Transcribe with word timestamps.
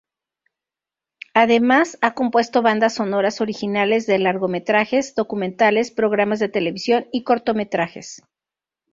Además 1.35 1.99
ha 2.01 2.15
compuesto 2.15 2.63
bandas 2.63 2.95
sonoras 2.95 3.39
originales 3.39 4.07
de 4.07 4.17
largometrajes, 4.17 5.13
documentales, 5.13 5.91
programas 5.91 6.39
de 6.39 6.49
televisión 6.49 7.05
y 7.11 7.21
cortometrajes. 7.23 8.19